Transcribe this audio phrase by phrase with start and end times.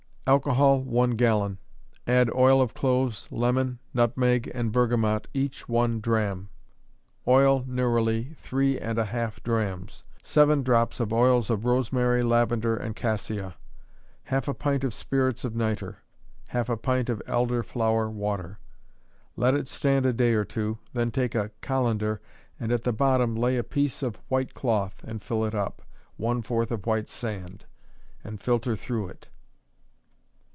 [0.33, 1.57] _Alcohol, one gallon:
[2.07, 6.47] add oil of cloves, lemon, nutmeg and bergamot, each one drachm;
[7.27, 12.95] oil neroli, three and a half drachms; seven drops of oils of rosemary, lavender and
[12.95, 13.55] cassia;
[14.25, 15.97] half a pint of spirits of nitre;
[16.49, 18.59] half a pint of elder flower water.
[19.35, 22.19] Let it stand a day or two, then take a cullender
[22.59, 25.81] and at the bottom lay a piece of white cloth, and fill it up,
[26.15, 27.65] one fourth of white sand,
[28.23, 29.27] and filter through it.